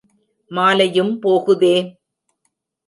மாலையும் 0.51 1.13
போகுதே! 1.19 1.75